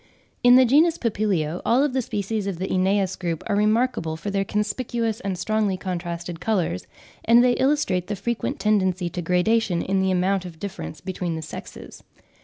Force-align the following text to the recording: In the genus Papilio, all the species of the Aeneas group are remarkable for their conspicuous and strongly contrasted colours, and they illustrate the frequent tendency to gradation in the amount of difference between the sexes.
In 0.43 0.55
the 0.55 0.65
genus 0.65 0.97
Papilio, 0.97 1.61
all 1.63 1.87
the 1.87 2.01
species 2.01 2.47
of 2.47 2.57
the 2.57 2.71
Aeneas 2.73 3.15
group 3.15 3.43
are 3.45 3.55
remarkable 3.55 4.17
for 4.17 4.31
their 4.31 4.43
conspicuous 4.43 5.19
and 5.19 5.37
strongly 5.37 5.77
contrasted 5.77 6.39
colours, 6.39 6.87
and 7.23 7.43
they 7.43 7.53
illustrate 7.53 8.07
the 8.07 8.15
frequent 8.15 8.59
tendency 8.59 9.09
to 9.11 9.21
gradation 9.21 9.83
in 9.83 10.01
the 10.01 10.09
amount 10.09 10.43
of 10.43 10.57
difference 10.59 11.01
between 11.01 11.35
the 11.35 11.43
sexes. 11.43 12.01